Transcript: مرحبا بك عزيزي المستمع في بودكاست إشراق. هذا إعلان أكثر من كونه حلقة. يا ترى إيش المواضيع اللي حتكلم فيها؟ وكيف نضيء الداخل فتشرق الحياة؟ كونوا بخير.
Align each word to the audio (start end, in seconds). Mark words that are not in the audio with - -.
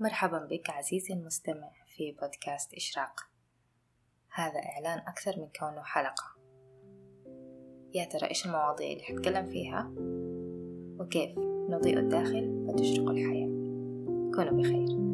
مرحبا 0.00 0.38
بك 0.50 0.70
عزيزي 0.70 1.14
المستمع 1.14 1.70
في 1.86 2.12
بودكاست 2.12 2.74
إشراق. 2.74 3.20
هذا 4.34 4.58
إعلان 4.58 4.98
أكثر 4.98 5.40
من 5.40 5.48
كونه 5.58 5.82
حلقة. 5.82 6.24
يا 7.94 8.04
ترى 8.04 8.28
إيش 8.28 8.46
المواضيع 8.46 8.92
اللي 8.92 9.02
حتكلم 9.02 9.46
فيها؟ 9.46 9.92
وكيف 11.00 11.38
نضيء 11.70 11.98
الداخل 11.98 12.66
فتشرق 12.68 13.08
الحياة؟ 13.08 13.48
كونوا 14.34 14.62
بخير. 14.62 15.07